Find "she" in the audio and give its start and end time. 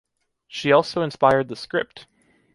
0.47-0.71